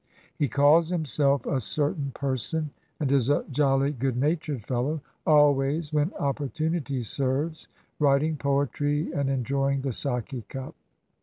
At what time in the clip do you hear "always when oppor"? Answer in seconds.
5.27-6.51